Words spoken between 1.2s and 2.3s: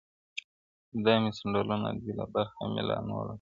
مي سمنډوله ده